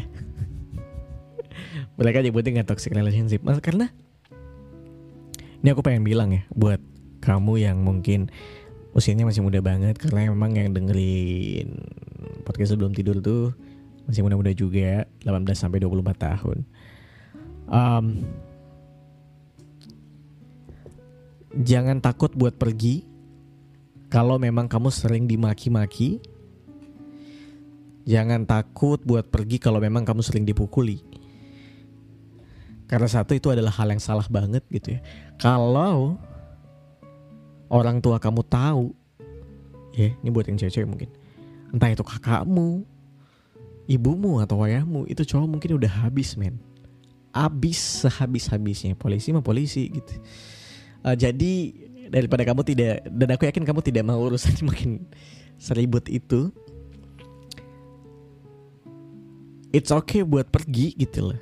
mereka 1.98 2.20
nyebutin 2.20 2.60
nggak 2.60 2.68
toxic 2.76 2.92
relationship. 2.92 3.40
Karena 3.64 3.88
ini 5.64 5.72
aku 5.72 5.80
pengen 5.80 6.04
bilang 6.04 6.28
ya 6.28 6.44
buat 6.52 6.76
kamu 7.24 7.64
yang 7.64 7.80
mungkin 7.80 8.28
usianya 8.92 9.24
masih 9.24 9.40
muda 9.40 9.64
banget 9.64 9.96
karena 9.96 10.28
memang 10.28 10.52
yang 10.52 10.76
dengerin 10.76 11.80
podcast 12.44 12.76
sebelum 12.76 12.92
tidur 12.92 13.24
tuh 13.24 13.56
masih 14.04 14.20
muda-muda 14.20 14.52
juga 14.52 15.08
18 15.24 15.56
sampai 15.56 15.80
24 15.80 16.04
tahun. 16.20 16.58
Um, 17.64 18.28
jangan 21.56 22.04
takut 22.04 22.36
buat 22.36 22.60
pergi 22.60 23.08
kalau 24.12 24.36
memang 24.36 24.68
kamu 24.68 24.92
sering 24.92 25.24
dimaki-maki. 25.24 26.20
Jangan 28.04 28.44
takut 28.44 29.00
buat 29.00 29.32
pergi 29.32 29.56
kalau 29.56 29.80
memang 29.80 30.04
kamu 30.04 30.20
sering 30.20 30.44
dipukuli. 30.44 31.13
Karena 32.84 33.08
satu 33.08 33.32
itu 33.32 33.48
adalah 33.48 33.72
hal 33.72 33.88
yang 33.88 34.02
salah 34.02 34.26
banget 34.28 34.60
gitu 34.68 34.96
ya. 34.96 35.00
Kalau 35.40 36.20
orang 37.72 37.98
tua 38.04 38.20
kamu 38.20 38.44
tahu, 38.44 38.92
ya 39.96 40.12
ini 40.12 40.28
buat 40.28 40.44
yang 40.46 40.60
cewek-cewek 40.60 40.88
mungkin. 40.88 41.10
Entah 41.72 41.90
itu 41.90 42.04
kakakmu, 42.04 42.84
ibumu 43.88 44.38
atau 44.44 44.60
ayahmu, 44.62 45.08
itu 45.08 45.24
cowok 45.24 45.48
mungkin 45.48 45.80
udah 45.80 46.06
habis 46.06 46.36
men. 46.36 46.60
Habis 47.34 48.06
sehabis-habisnya. 48.06 48.94
Polisi 48.94 49.34
mah 49.34 49.42
polisi 49.42 49.90
gitu 49.90 50.14
Uh, 51.04 51.12
jadi 51.12 51.76
daripada 52.08 52.48
kamu 52.48 52.64
tidak 52.64 53.04
dan 53.04 53.28
aku 53.36 53.44
yakin 53.44 53.68
kamu 53.68 53.84
tidak 53.84 54.08
mau 54.08 54.16
urusan 54.24 54.56
makin 54.72 55.04
seribut 55.60 56.08
itu. 56.08 56.48
It's 59.68 59.92
okay 59.92 60.24
buat 60.24 60.48
pergi 60.48 60.96
gitu 60.96 61.28
loh. 61.34 61.40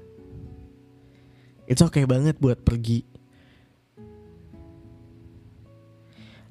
It's 1.66 1.82
okay 1.82 2.04
banget 2.04 2.38
buat 2.42 2.58
pergi. 2.60 3.06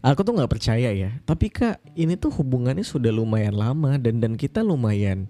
Aku 0.01 0.25
tuh 0.25 0.33
nggak 0.33 0.49
percaya 0.49 0.89
ya, 0.89 1.13
tapi 1.29 1.53
kak 1.53 1.77
ini 1.93 2.17
tuh 2.17 2.33
hubungannya 2.33 2.81
sudah 2.81 3.13
lumayan 3.13 3.53
lama 3.53 4.01
dan 4.01 4.17
dan 4.17 4.33
kita 4.33 4.65
lumayan 4.65 5.29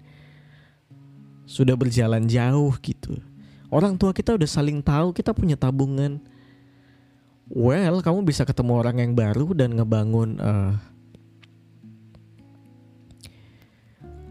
sudah 1.44 1.76
berjalan 1.76 2.24
jauh 2.24 2.72
gitu. 2.80 3.20
Orang 3.68 4.00
tua 4.00 4.16
kita 4.16 4.32
udah 4.32 4.48
saling 4.48 4.80
tahu 4.80 5.12
kita 5.12 5.36
punya 5.36 5.60
tabungan, 5.60 6.24
well 7.52 8.00
kamu 8.00 8.24
bisa 8.24 8.48
ketemu 8.48 8.72
orang 8.80 8.96
yang 8.96 9.12
baru 9.12 9.52
dan 9.52 9.76
ngebangun 9.76 10.40
uh, 10.40 10.72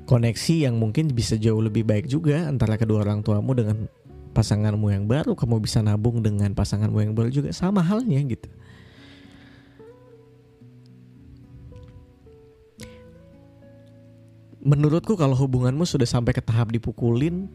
koneksi 0.09 0.65
yang 0.65 0.75
mungkin 0.81 1.13
bisa 1.13 1.37
jauh 1.37 1.61
lebih 1.61 1.85
baik 1.85 2.09
juga 2.09 2.49
antara 2.49 2.81
kedua 2.81 3.05
orang 3.05 3.21
tuamu 3.21 3.53
dengan 3.53 3.85
pasanganmu 4.31 4.87
yang 4.91 5.05
baru 5.05 5.35
kamu 5.35 5.61
bisa 5.61 5.83
nabung 5.83 6.23
dengan 6.23 6.51
pasanganmu 6.55 6.99
yang 7.03 7.13
baru 7.13 7.29
juga. 7.29 7.49
Sama 7.51 7.83
halnya 7.83 8.19
gitu. 8.23 8.49
Menurutku 14.61 15.17
kalau 15.17 15.33
hubunganmu 15.33 15.85
sudah 15.85 16.05
sampai 16.05 16.37
ke 16.37 16.41
tahap 16.41 16.69
dipukulin 16.69 17.49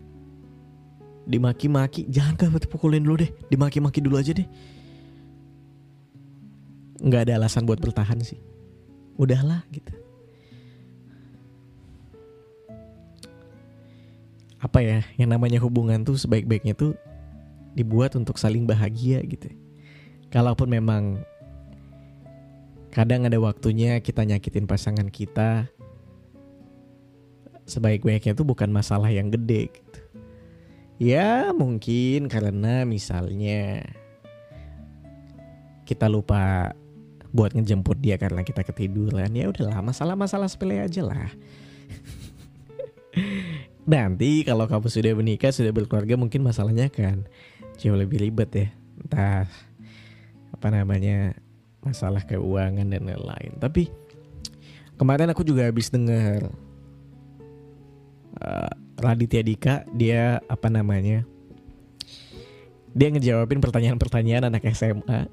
dimaki-maki 1.27 2.07
jangan 2.07 2.35
kah 2.39 2.51
dipukulin 2.51 3.03
dulu 3.03 3.27
deh. 3.27 3.31
Dimaki-maki 3.51 3.99
dulu 3.99 4.19
aja 4.19 4.35
deh. 4.35 4.47
Nggak 7.03 7.31
ada 7.31 7.33
alasan 7.43 7.67
buat 7.67 7.79
bertahan 7.83 8.23
sih. 8.23 8.39
Udahlah 9.17 9.65
gitu 9.73 10.06
apa 14.57 14.81
ya 14.81 14.99
yang 15.21 15.33
namanya 15.33 15.61
hubungan 15.61 16.01
tuh 16.03 16.17
sebaik-baiknya 16.17 16.73
tuh 16.73 16.97
dibuat 17.77 18.17
untuk 18.17 18.41
saling 18.41 18.65
bahagia 18.65 19.21
gitu. 19.25 19.53
Kalaupun 20.33 20.73
memang 20.73 21.21
kadang 22.89 23.29
ada 23.29 23.37
waktunya 23.37 24.01
kita 24.01 24.25
nyakitin 24.25 24.65
pasangan 24.65 25.13
kita 25.13 25.69
sebaik-baiknya 27.69 28.33
tuh 28.33 28.49
bukan 28.49 28.73
masalah 28.73 29.13
yang 29.13 29.29
gede 29.29 29.69
gitu. 29.69 30.01
Ya 30.97 31.53
mungkin 31.53 32.33
karena 32.33 32.89
misalnya 32.89 33.85
kita 35.85 36.09
lupa 36.09 36.73
buat 37.37 37.53
ngejemput 37.53 38.01
dia 38.01 38.17
karena 38.17 38.41
kita 38.41 38.65
ketiduran 38.65 39.29
ya 39.37 39.53
udahlah 39.53 39.85
masalah-masalah 39.85 40.49
sepele 40.49 40.81
aja 40.81 41.05
lah 41.05 41.29
nanti 43.87 44.43
kalau 44.43 44.67
kamu 44.67 44.91
sudah 44.91 45.13
menikah 45.15 45.55
sudah 45.55 45.71
berkeluarga 45.71 46.19
mungkin 46.19 46.43
masalahnya 46.43 46.91
kan 46.91 47.25
jauh 47.79 47.97
lebih 47.97 48.19
ribet 48.19 48.51
ya. 48.53 48.69
Entah 49.01 49.47
apa 50.51 50.69
namanya 50.75 51.39
masalah 51.81 52.27
keuangan 52.27 52.91
dan 52.91 53.07
lain-lain. 53.07 53.53
Tapi 53.63 53.89
kemarin 54.99 55.31
aku 55.31 55.47
juga 55.47 55.71
habis 55.71 55.87
dengar 55.89 56.51
uh, 58.43 58.73
Raditya 58.99 59.47
Dika 59.47 59.87
dia 59.95 60.43
apa 60.51 60.67
namanya 60.67 61.23
dia 62.97 63.13
ngejawabin 63.13 63.61
pertanyaan-pertanyaan 63.61 64.49
anak 64.51 64.67
SMA 64.73 65.29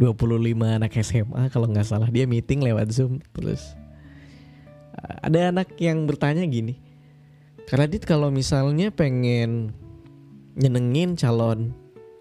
25 0.00 0.42
anak 0.58 0.92
SMA 1.04 1.42
kalau 1.54 1.70
nggak 1.70 1.86
salah. 1.86 2.10
Dia 2.10 2.26
meeting 2.26 2.64
lewat 2.66 2.90
Zoom 2.90 3.22
terus 3.30 3.62
ada 5.22 5.52
anak 5.52 5.76
yang 5.78 6.08
bertanya 6.08 6.42
gini 6.48 6.83
Radit 7.72 8.04
kalau 8.04 8.28
misalnya 8.28 8.92
pengen 8.92 9.72
nyenengin 10.54 11.16
calon 11.16 11.72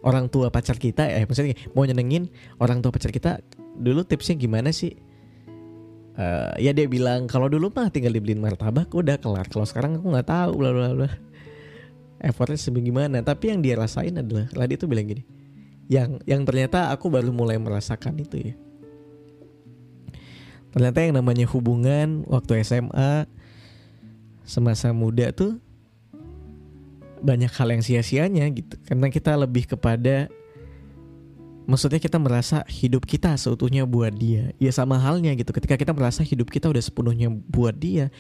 orang 0.04 0.32
tua 0.32 0.50
pacar 0.50 0.80
kita 0.80 1.06
eh 1.06 1.28
maksudnya 1.28 1.56
mau 1.76 1.84
nyenengin 1.84 2.32
orang 2.58 2.80
tua 2.80 2.92
pacar 2.96 3.12
kita 3.12 3.44
dulu 3.76 4.08
tipsnya 4.08 4.40
gimana 4.40 4.72
sih? 4.72 4.96
Uh, 6.14 6.54
ya 6.62 6.70
dia 6.78 6.86
bilang 6.86 7.26
kalau 7.26 7.50
dulu 7.50 7.74
mah 7.74 7.90
tinggal 7.90 8.14
dibeliin 8.14 8.40
martabak 8.40 8.88
udah 8.94 9.18
kelar. 9.18 9.50
Kalau 9.50 9.66
sekarang 9.66 9.98
aku 10.00 10.08
nggak 10.14 10.30
tahu 10.30 10.52
bla 10.62 10.72
bla 10.72 10.90
bla. 10.96 11.10
Effortnya 12.24 12.56
sebagaimana 12.56 13.20
tapi 13.20 13.52
yang 13.52 13.60
dia 13.60 13.76
rasain 13.76 14.16
adalah 14.16 14.48
Radit 14.56 14.80
tuh 14.80 14.88
bilang 14.88 15.12
gini 15.12 15.24
yang 15.92 16.20
yang 16.24 16.48
ternyata 16.48 16.92
aku 16.94 17.12
baru 17.12 17.36
mulai 17.36 17.60
merasakan 17.60 18.16
itu 18.20 18.52
ya. 18.52 18.56
Ternyata 20.74 21.06
yang 21.06 21.14
namanya 21.22 21.46
hubungan 21.54 22.26
waktu 22.26 22.66
SMA 22.66 23.30
semasa 24.44 24.92
muda 24.92 25.32
tuh 25.32 25.60
banyak 27.24 27.52
hal 27.52 27.68
yang 27.72 27.84
sia-sianya 27.84 28.48
gitu 28.52 28.76
karena 28.84 29.08
kita 29.08 29.32
lebih 29.40 29.64
kepada 29.64 30.28
maksudnya 31.64 32.00
kita 32.04 32.20
merasa 32.20 32.68
hidup 32.68 33.08
kita 33.08 33.40
seutuhnya 33.40 33.88
buat 33.88 34.12
dia 34.12 34.52
ya 34.60 34.72
sama 34.76 35.00
halnya 35.00 35.32
gitu 35.40 35.56
ketika 35.56 35.80
kita 35.80 35.96
merasa 35.96 36.22
hidup 36.28 36.52
kita 36.52 36.68
udah 36.68 36.84
sepenuhnya 36.84 37.32
buat 37.32 37.80
dia 37.80 38.12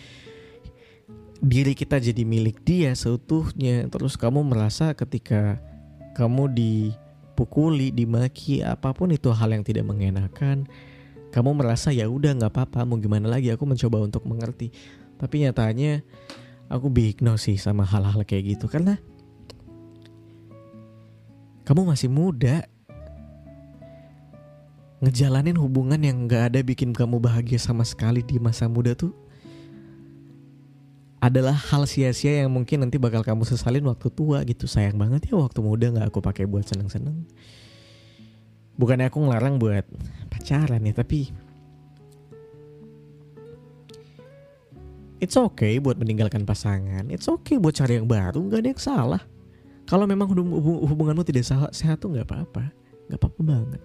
diri 1.44 1.76
kita 1.76 2.00
jadi 2.00 2.24
milik 2.24 2.64
dia 2.64 2.96
seutuhnya 2.96 3.92
terus 3.92 4.16
kamu 4.16 4.48
merasa 4.48 4.96
ketika 4.96 5.60
kamu 6.16 6.48
di 6.56 6.74
dipukuli, 7.34 7.90
dimaki, 7.90 8.62
apa 8.62 8.94
pun 8.94 9.10
itu 9.10 9.34
hal 9.34 9.50
yang 9.50 9.66
tidak 9.66 9.90
mengenakan, 9.90 10.70
kamu 11.34 11.58
merasa 11.58 11.90
ya 11.90 12.06
udah 12.06 12.38
nggak 12.38 12.54
apa-apa, 12.54 12.86
mau 12.86 13.02
gimana 13.02 13.26
lagi? 13.26 13.50
Aku 13.50 13.66
mencoba 13.66 14.06
untuk 14.06 14.22
mengerti. 14.30 14.70
Tapi 15.18 15.46
nyatanya 15.46 16.02
aku 16.72 16.90
big 16.90 17.22
no 17.22 17.38
sih 17.38 17.58
sama 17.60 17.86
hal-hal 17.86 18.24
kayak 18.26 18.58
gitu. 18.58 18.66
Karena 18.72 18.98
kamu 21.64 21.96
masih 21.96 22.12
muda 22.12 22.68
ngejalanin 25.04 25.60
hubungan 25.60 26.00
yang 26.00 26.28
gak 26.32 26.56
ada 26.56 26.60
bikin 26.64 26.96
kamu 26.96 27.20
bahagia 27.20 27.60
sama 27.60 27.84
sekali 27.84 28.24
di 28.24 28.40
masa 28.40 28.72
muda 28.72 28.96
tuh 28.96 29.12
adalah 31.24 31.56
hal 31.56 31.88
sia-sia 31.88 32.44
yang 32.44 32.52
mungkin 32.52 32.84
nanti 32.84 33.00
bakal 33.00 33.24
kamu 33.24 33.48
sesalin 33.48 33.88
waktu 33.88 34.12
tua 34.12 34.44
gitu. 34.44 34.68
Sayang 34.68 35.00
banget 35.00 35.32
ya 35.32 35.40
waktu 35.40 35.64
muda 35.64 35.88
nggak 35.88 36.12
aku 36.12 36.20
pakai 36.20 36.44
buat 36.44 36.68
seneng-seneng. 36.68 37.24
Bukannya 38.76 39.08
aku 39.08 39.24
ngelarang 39.24 39.56
buat 39.56 39.88
pacaran 40.28 40.84
ya 40.84 40.92
tapi 40.92 41.32
it's 45.24 45.40
okay 45.40 45.80
buat 45.80 45.96
meninggalkan 45.96 46.44
pasangan. 46.44 47.08
It's 47.08 47.32
okay 47.32 47.56
buat 47.56 47.80
cari 47.80 47.96
yang 47.96 48.12
baru. 48.12 48.44
Nggak 48.44 48.60
ada 48.60 48.70
yang 48.76 48.84
salah. 48.84 49.24
Kalau 49.88 50.04
memang 50.04 50.28
hubunganmu 50.84 51.24
tidak 51.24 51.48
sehat 51.72 52.04
tuh 52.04 52.12
nggak 52.12 52.28
apa-apa. 52.28 52.68
Nggak 53.08 53.20
apa-apa 53.24 53.42
banget. 53.42 53.82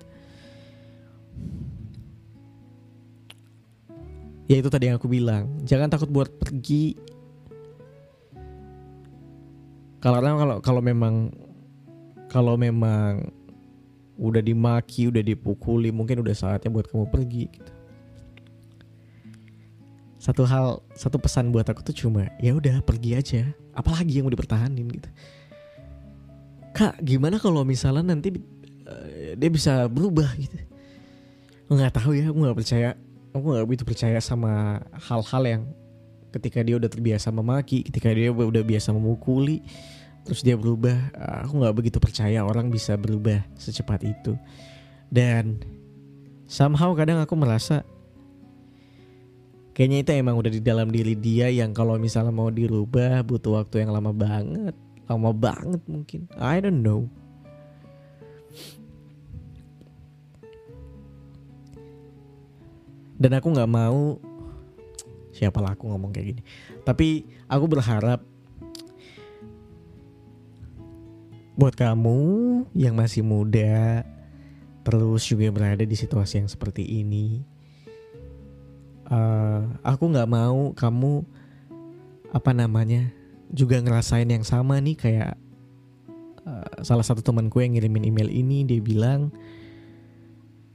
Ya 4.51 4.57
itu 4.59 4.67
tadi 4.67 4.91
yang 4.91 4.99
aku 4.99 5.07
bilang. 5.07 5.47
Jangan 5.63 5.87
takut 5.87 6.11
buat 6.11 6.27
pergi. 6.43 6.99
Kalau 10.03 10.19
kalau 10.19 10.57
kalau 10.59 10.83
memang 10.83 11.31
kalau 12.27 12.55
memang 12.59 13.31
udah 14.19 14.43
dimaki, 14.43 15.07
udah 15.07 15.23
dipukuli, 15.23 15.95
mungkin 15.95 16.27
udah 16.27 16.35
saatnya 16.35 16.75
buat 16.75 16.91
kamu 16.91 17.07
pergi 17.07 17.45
gitu. 17.55 17.78
Satu 20.29 20.45
hal, 20.45 20.85
satu 20.93 21.17
pesan 21.17 21.49
buat 21.49 21.65
aku 21.65 21.81
tuh 21.81 21.97
cuma 21.97 22.29
ya 22.37 22.53
udah 22.53 22.85
pergi 22.85 23.17
aja. 23.17 23.49
Apalagi 23.73 24.21
yang 24.21 24.29
mau 24.29 24.35
dipertahanin 24.37 24.85
gitu. 24.93 25.09
Kak, 26.77 27.01
gimana 27.01 27.41
kalau 27.41 27.65
misalnya 27.65 28.13
nanti 28.13 28.37
uh, 28.85 29.33
dia 29.33 29.49
bisa 29.49 29.89
berubah 29.89 30.29
gitu? 30.37 30.53
Nggak 31.73 31.97
tahu 31.97 32.13
ya, 32.13 32.29
aku 32.29 32.39
nggak 32.45 32.59
percaya. 32.61 32.89
Aku 33.33 33.45
nggak 33.57 33.65
begitu 33.65 33.85
percaya 33.89 34.21
sama 34.21 34.85
hal-hal 35.01 35.43
yang 35.49 35.63
ketika 36.33 36.61
dia 36.61 36.77
udah 36.77 36.91
terbiasa 36.91 37.33
memaki 37.33 37.85
ketika 37.89 38.13
dia 38.13 38.29
udah 38.33 38.61
biasa 38.61 38.93
memukuli 38.93 39.65
terus 40.29 40.45
dia 40.45 40.61
berubah 40.61 40.97
aku 41.45 41.65
nggak 41.65 41.77
begitu 41.77 41.99
percaya 42.01 42.45
orang 42.45 42.69
bisa 42.69 43.01
berubah 43.01 43.41
secepat 43.57 44.05
itu 44.05 44.37
dan 45.09 45.57
somehow 46.45 46.93
kadang 46.93 47.17
aku 47.17 47.33
merasa 47.33 47.81
kayaknya 49.79 50.03
itu 50.03 50.11
emang 50.19 50.35
udah 50.35 50.51
di 50.51 50.59
dalam 50.59 50.91
diri 50.91 51.15
dia 51.15 51.47
yang 51.55 51.71
kalau 51.71 51.95
misalnya 52.03 52.35
mau 52.35 52.51
dirubah 52.51 53.23
butuh 53.23 53.63
waktu 53.63 53.87
yang 53.87 53.95
lama 53.95 54.11
banget. 54.11 54.75
Lama 55.07 55.31
banget 55.31 55.79
mungkin. 55.87 56.27
I 56.35 56.59
don't 56.59 56.83
know. 56.83 57.07
Dan 63.23 63.39
aku 63.39 63.55
nggak 63.55 63.71
mau 63.71 64.19
siapa 65.31 65.63
lah 65.63 65.79
aku 65.79 65.87
ngomong 65.95 66.11
kayak 66.11 66.35
gini. 66.35 66.43
Tapi 66.83 67.23
aku 67.47 67.65
berharap 67.71 68.27
buat 71.55 71.79
kamu 71.79 72.19
yang 72.75 72.99
masih 72.99 73.23
muda 73.23 74.03
terus 74.83 75.23
juga 75.27 75.51
berada 75.55 75.87
di 75.87 75.95
situasi 75.95 76.43
yang 76.43 76.51
seperti 76.51 76.83
ini 76.83 77.58
uh, 79.09 79.61
aku 79.85 80.05
nggak 80.13 80.29
mau 80.29 80.73
kamu 80.77 81.25
apa 82.29 82.51
namanya 82.53 83.09
juga 83.49 83.81
ngerasain 83.81 84.29
yang 84.29 84.45
sama 84.45 84.77
nih 84.81 84.97
kayak 84.97 85.33
uh, 86.45 86.85
salah 86.85 87.05
satu 87.05 87.25
temanku 87.25 87.65
yang 87.65 87.77
ngirimin 87.77 88.05
email 88.05 88.29
ini 88.29 88.69
dia 88.69 88.81
bilang 88.81 89.33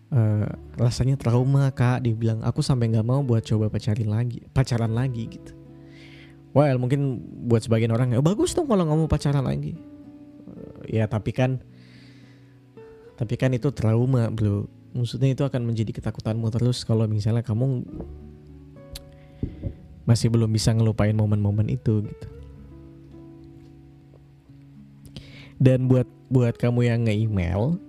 uh, 0.10 0.50
rasanya 0.78 1.18
trauma 1.18 1.70
kak. 1.70 2.02
Dia 2.06 2.18
bilang 2.18 2.42
aku 2.42 2.66
sampai 2.66 2.90
nggak 2.90 3.06
mau 3.06 3.22
buat 3.22 3.46
coba 3.46 3.70
pacarin 3.70 4.10
lagi 4.10 4.42
pacaran 4.52 4.94
lagi 4.94 5.30
gitu. 5.30 5.54
Well 6.54 6.78
mungkin 6.78 7.22
buat 7.50 7.66
sebagian 7.66 7.94
orang 7.94 8.14
ya 8.14 8.22
bagus 8.22 8.54
dong 8.54 8.70
kalau 8.70 8.86
nggak 8.86 9.00
mau 9.06 9.10
pacaran 9.10 9.46
lagi. 9.46 9.78
Uh, 10.50 10.82
ya 10.90 11.06
tapi 11.06 11.30
kan 11.30 11.62
tapi 13.14 13.38
kan 13.38 13.54
itu 13.54 13.70
trauma 13.70 14.34
bro 14.34 14.66
maksudnya 14.94 15.34
itu 15.34 15.44
akan 15.44 15.66
menjadi 15.66 15.92
ketakutanmu 15.98 16.48
terus 16.54 16.86
kalau 16.86 17.10
misalnya 17.10 17.42
kamu 17.42 17.82
masih 20.06 20.30
belum 20.30 20.52
bisa 20.52 20.72
ngelupain 20.76 21.16
momen-momen 21.16 21.68
itu 21.72 22.06
gitu. 22.06 22.28
Dan 25.58 25.88
buat 25.88 26.06
buat 26.28 26.60
kamu 26.60 26.80
yang 26.86 27.00
nge-email 27.08 27.80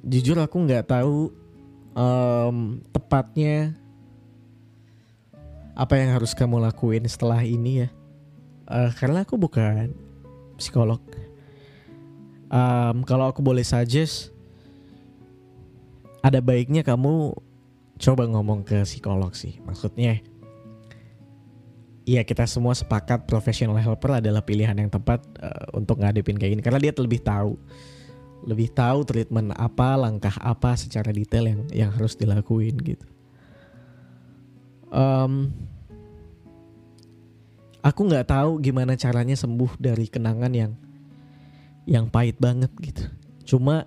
jujur 0.00 0.40
aku 0.40 0.56
nggak 0.64 0.88
tahu 0.88 1.28
um, 1.92 2.80
tepatnya 2.88 3.76
apa 5.76 5.96
yang 5.96 6.16
harus 6.16 6.32
kamu 6.32 6.60
lakuin 6.60 7.04
setelah 7.04 7.40
ini 7.44 7.84
ya. 7.84 7.88
Uh, 8.70 8.90
karena 8.96 9.24
aku 9.24 9.36
bukan 9.36 9.92
psikolog. 10.56 11.00
Um, 12.50 13.06
kalau 13.06 13.30
aku 13.30 13.40
boleh 13.40 13.62
suggest 13.62 14.34
ada 16.20 16.38
baiknya 16.40 16.84
kamu 16.84 17.32
coba 18.00 18.24
ngomong 18.28 18.64
ke 18.64 18.84
psikolog 18.84 19.32
sih 19.36 19.60
maksudnya 19.64 20.20
Iya 22.08 22.26
kita 22.26 22.42
semua 22.48 22.74
sepakat 22.74 23.28
professional 23.28 23.78
helper 23.78 24.18
adalah 24.18 24.42
pilihan 24.42 24.74
yang 24.74 24.90
tepat 24.90 25.22
uh, 25.38 25.78
untuk 25.78 26.02
ngadepin 26.02 26.40
kayak 26.40 26.58
gini 26.58 26.64
karena 26.64 26.80
dia 26.82 26.92
lebih 26.96 27.22
tahu 27.22 27.54
lebih 28.44 28.72
tahu 28.72 29.04
treatment 29.04 29.52
apa, 29.56 30.00
langkah 30.00 30.32
apa 30.40 30.76
secara 30.76 31.12
detail 31.12 31.44
yang 31.44 31.60
yang 31.70 31.90
harus 31.92 32.16
dilakuin 32.16 32.76
gitu. 32.80 33.06
Um, 34.90 35.52
aku 37.84 38.00
nggak 38.08 38.32
tahu 38.32 38.58
gimana 38.64 38.96
caranya 38.96 39.36
sembuh 39.36 39.76
dari 39.76 40.08
kenangan 40.08 40.52
yang 40.56 40.72
yang 41.84 42.08
pahit 42.08 42.40
banget 42.40 42.72
gitu. 42.80 43.04
Cuma 43.44 43.86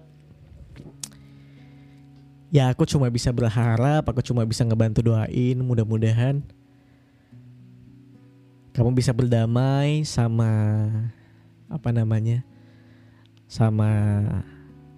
ya 2.54 2.70
aku 2.70 2.86
cuma 2.86 3.10
bisa 3.10 3.34
berharap, 3.34 4.06
aku 4.06 4.22
cuma 4.22 4.46
bisa 4.46 4.62
ngebantu 4.62 5.02
doain, 5.02 5.58
mudah-mudahan. 5.58 6.46
Kamu 8.78 8.94
bisa 8.94 9.10
berdamai 9.10 10.06
sama 10.06 10.50
apa 11.66 11.90
namanya 11.90 12.46
sama 13.50 13.90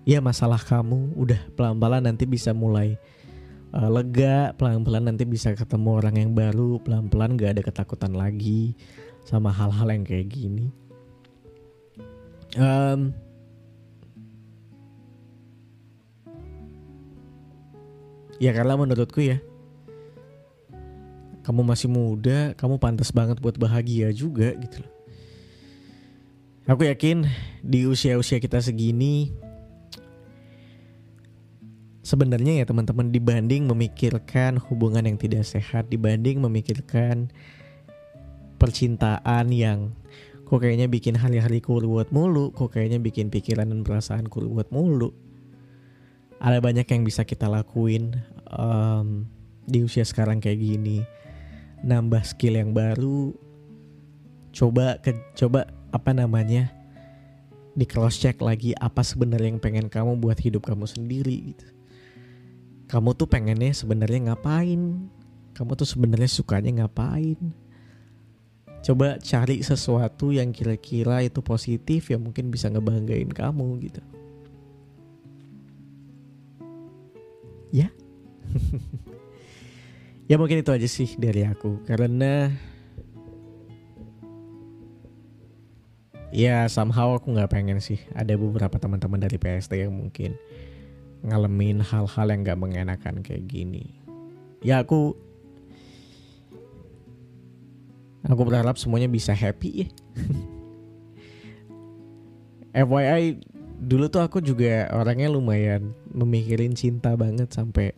ya 0.03 0.19
masalah 0.19 0.59
kamu. 0.59 1.15
Udah 1.15 1.39
pelan-pelan 1.55 2.03
nanti 2.03 2.27
bisa 2.27 2.51
mulai 2.51 2.99
uh, 3.71 3.87
lega 3.87 4.51
pelan-pelan 4.59 5.07
nanti 5.11 5.23
bisa 5.23 5.55
ketemu 5.55 5.89
orang 6.03 6.15
yang 6.19 6.31
baru 6.35 6.79
pelan-pelan 6.83 7.39
gak 7.39 7.59
ada 7.59 7.63
ketakutan 7.63 8.15
lagi 8.15 8.75
sama 9.23 9.51
hal-hal 9.51 9.87
yang 9.91 10.03
kayak 10.03 10.27
gini. 10.27 10.71
Um, 12.55 13.11
ya 18.39 18.51
karena 18.51 18.75
menurutku 18.75 19.23
ya 19.23 19.39
kamu 21.45 21.61
masih 21.61 21.87
muda 21.87 22.57
kamu 22.57 22.81
pantas 22.81 23.13
banget 23.13 23.37
buat 23.37 23.55
bahagia 23.55 24.09
juga 24.11 24.55
gitu 24.57 24.81
loh 24.81 24.95
Aku 26.65 26.81
yakin 26.81 27.29
di 27.61 27.85
usia-usia 27.85 28.41
kita 28.41 28.57
segini 28.57 29.29
sebenarnya 32.01 32.61
ya 32.61 32.65
teman-teman 32.65 33.13
dibanding 33.13 33.69
memikirkan 33.69 34.57
hubungan 34.57 35.05
yang 35.05 35.13
tidak 35.21 35.45
sehat, 35.45 35.93
dibanding 35.93 36.41
memikirkan 36.41 37.29
percintaan 38.57 39.53
yang 39.53 39.93
kok 40.49 40.65
kayaknya 40.65 40.89
bikin 40.89 41.13
hari-hari 41.13 41.61
ruwet 41.61 42.09
mulu, 42.09 42.49
kok 42.49 42.73
kayaknya 42.73 42.97
bikin 42.97 43.29
pikiran 43.29 43.69
dan 43.69 43.85
perasaan 43.85 44.25
ruwet 44.25 44.65
mulu. 44.73 45.13
Ada 46.39 46.59
banyak 46.59 46.85
yang 46.85 47.03
bisa 47.07 47.23
kita 47.23 47.47
lakuin 47.47 48.15
um, 48.51 49.25
di 49.65 49.81
usia 49.81 50.05
sekarang 50.05 50.37
kayak 50.43 50.61
gini. 50.61 51.01
Nambah 51.85 52.25
skill 52.25 52.57
yang 52.57 52.71
baru, 52.73 53.33
coba 54.55 54.97
ke 55.03 55.13
coba 55.35 55.69
apa 55.91 56.11
namanya 56.11 56.71
di 57.75 57.83
cross 57.83 58.19
check 58.19 58.39
lagi 58.39 58.71
apa 58.79 59.03
sebenarnya 59.03 59.51
yang 59.51 59.61
pengen 59.61 59.87
kamu 59.91 60.15
buat 60.15 60.39
hidup 60.39 60.63
kamu 60.63 60.87
sendiri 60.87 61.53
gitu. 61.53 61.67
Kamu 62.87 63.17
tuh 63.17 63.27
pengennya 63.27 63.75
sebenarnya 63.75 64.31
ngapain? 64.31 65.11
Kamu 65.55 65.71
tuh 65.75 65.87
sebenarnya 65.87 66.29
sukanya 66.29 66.83
ngapain? 66.83 67.37
Coba 68.85 69.17
cari 69.17 69.65
sesuatu 69.65 70.29
yang 70.29 70.53
kira-kira 70.53 71.25
itu 71.25 71.41
positif 71.41 72.13
yang 72.13 72.21
mungkin 72.21 72.53
bisa 72.53 72.69
ngebanggain 72.69 73.33
kamu 73.33 73.81
gitu. 73.89 74.14
Ya. 77.75 77.91
ya 80.31 80.39
mungkin 80.39 80.63
itu 80.63 80.71
aja 80.71 80.87
sih 80.87 81.19
dari 81.19 81.43
aku. 81.43 81.83
Karena 81.83 82.47
ya 86.31 86.63
somehow 86.71 87.19
aku 87.19 87.35
nggak 87.35 87.51
pengen 87.51 87.83
sih. 87.83 87.99
Ada 88.15 88.39
beberapa 88.39 88.79
teman-teman 88.79 89.19
dari 89.19 89.35
PST 89.35 89.75
yang 89.75 89.91
mungkin 89.91 90.39
ngalamin 91.27 91.83
hal-hal 91.83 92.27
yang 92.31 92.47
nggak 92.47 92.59
mengenakan 92.63 93.19
kayak 93.19 93.43
gini. 93.43 93.91
Ya 94.63 94.79
aku 94.79 95.19
aku 98.23 98.41
berharap 98.47 98.79
semuanya 98.79 99.11
bisa 99.11 99.35
happy 99.35 99.83
ya. 99.83 99.87
FYI 102.87 103.54
dulu 103.79 104.07
tuh 104.07 104.23
aku 104.23 104.39
juga 104.39 104.87
orangnya 104.95 105.31
lumayan 105.31 105.91
memikirin 106.15 106.73
cinta 106.73 107.13
banget 107.19 107.51
sampai 107.51 107.91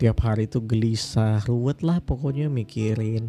tiap 0.00 0.24
hari 0.24 0.48
tuh 0.48 0.64
gelisah 0.64 1.44
ruwet 1.44 1.84
lah 1.84 2.00
pokoknya 2.00 2.48
mikirin. 2.48 3.28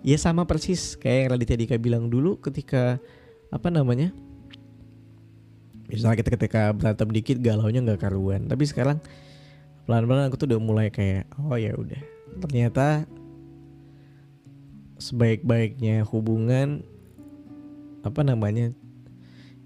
Ya 0.00 0.16
sama 0.16 0.48
persis 0.48 0.96
kayak 0.96 1.16
yang 1.16 1.30
Raditya 1.36 1.56
Dika 1.60 1.76
bilang 1.78 2.08
dulu 2.10 2.40
ketika 2.40 2.98
apa 3.52 3.68
namanya 3.68 4.10
misalnya 5.86 6.22
kita 6.22 6.30
ketika 6.38 6.62
berantem 6.74 7.08
dikit 7.14 7.36
galaunya 7.38 7.84
nggak 7.84 8.02
karuan. 8.02 8.50
Tapi 8.50 8.64
sekarang 8.66 8.98
pelan-pelan 9.86 10.30
aku 10.30 10.38
tuh 10.38 10.48
udah 10.50 10.60
mulai 10.62 10.86
kayak 10.90 11.30
oh 11.38 11.54
ya 11.54 11.74
udah 11.74 11.98
ternyata 12.42 13.06
sebaik-baiknya 15.00 16.04
hubungan 16.06 16.84
apa 18.04 18.20
namanya 18.22 18.72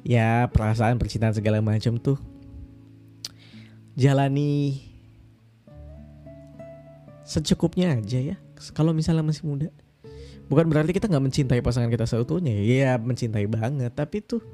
ya 0.04 0.46
perasaan 0.52 1.00
percintaan 1.00 1.34
segala 1.34 1.64
macam 1.64 1.96
tuh. 1.96 2.20
Jalani 3.96 4.84
secukupnya 7.24 7.96
aja 7.96 8.20
ya. 8.20 8.36
Kalau 8.76 8.92
misalnya 8.92 9.24
masih 9.24 9.48
muda. 9.48 9.68
Bukan 10.44 10.68
berarti 10.68 10.92
kita 10.92 11.08
nggak 11.08 11.24
mencintai 11.24 11.60
pasangan 11.64 11.88
kita 11.88 12.04
seutuhnya. 12.04 12.52
Ya 12.62 13.00
mencintai 13.00 13.48
banget. 13.48 13.90
Tapi 13.96 14.20
tuh 14.20 14.44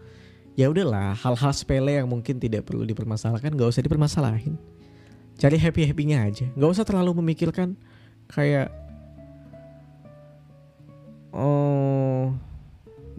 ya 0.55 0.71
udahlah 0.71 1.19
hal-hal 1.19 1.53
sepele 1.53 1.99
yang 1.99 2.07
mungkin 2.07 2.39
tidak 2.39 2.65
perlu 2.65 2.87
dipermasalahkan 2.87 3.53
gak 3.53 3.69
usah 3.75 3.83
dipermasalahin. 3.83 4.55
Cari 5.41 5.57
happy 5.59 5.89
happynya 5.91 6.25
aja. 6.25 6.47
Nggak 6.55 6.71
usah 6.79 6.85
terlalu 6.87 7.17
memikirkan 7.19 7.75
kayak 8.31 8.71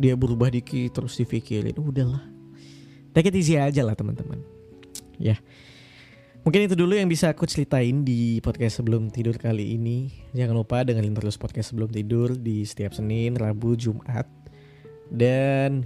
dia 0.01 0.17
berubah 0.17 0.49
dikit 0.49 0.97
terus 0.97 1.13
dipikirin 1.21 1.77
udahlah 1.77 2.25
take 3.13 3.29
it 3.29 3.37
easy 3.37 3.55
aja 3.55 3.85
lah 3.85 3.93
teman-teman 3.93 4.41
ya 5.21 5.37
Mungkin 6.41 6.65
itu 6.65 6.73
dulu 6.73 6.97
yang 6.97 7.05
bisa 7.05 7.29
aku 7.29 7.45
ceritain 7.45 8.01
di 8.01 8.41
podcast 8.41 8.81
sebelum 8.81 9.13
tidur 9.13 9.37
kali 9.37 9.77
ini. 9.77 10.09
Jangan 10.33 10.57
lupa 10.57 10.81
dengerin 10.81 11.13
terus 11.13 11.37
podcast 11.37 11.69
sebelum 11.69 11.93
tidur 11.93 12.33
di 12.33 12.65
setiap 12.65 12.97
Senin, 12.97 13.37
Rabu, 13.37 13.77
Jumat. 13.77 14.25
Dan 15.05 15.85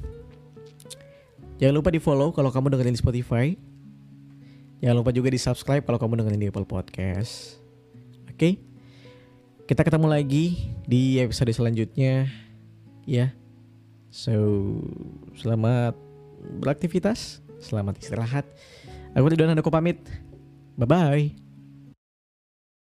jangan 1.59 1.75
lupa 1.75 1.91
di 1.91 1.99
follow 1.99 2.31
kalau 2.31 2.55
kamu 2.55 2.71
dengerin 2.71 2.95
di 2.95 3.01
Spotify. 3.03 3.51
Jangan 4.79 4.95
lupa 4.95 5.11
juga 5.11 5.27
di 5.27 5.39
subscribe 5.43 5.83
kalau 5.83 5.99
kamu 5.99 6.23
dengerin 6.23 6.39
di 6.39 6.47
Apple 6.47 6.67
Podcast. 6.67 7.59
Oke. 8.31 8.39
Okay? 8.39 8.53
Kita 9.67 9.83
ketemu 9.83 10.07
lagi 10.07 10.71
di 10.87 11.19
episode 11.19 11.51
selanjutnya. 11.51 12.31
Ya. 13.03 13.35
So, 14.15 14.31
selamat 15.35 15.99
beraktivitas, 16.63 17.43
selamat 17.59 17.99
istirahat. 17.99 18.47
Aku 19.11 19.27
Ridwan 19.27 19.51
Handoko 19.51 19.67
pamit. 19.67 19.99
Bye 20.79 20.87
bye. 20.87 21.44